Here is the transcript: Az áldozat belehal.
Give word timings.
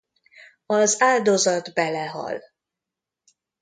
Az 0.65 0.95
áldozat 1.01 1.73
belehal. 1.73 2.41